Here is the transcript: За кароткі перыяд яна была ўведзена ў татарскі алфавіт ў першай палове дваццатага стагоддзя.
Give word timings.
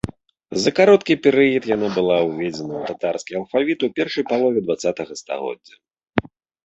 За 0.63 0.71
кароткі 0.77 1.13
перыяд 1.25 1.63
яна 1.75 1.87
была 1.97 2.17
ўведзена 2.29 2.73
ў 2.77 2.81
татарскі 2.89 3.37
алфавіт 3.43 3.77
ў 3.87 3.99
першай 4.01 4.23
палове 4.33 4.59
дваццатага 4.69 5.13
стагоддзя. 5.25 5.75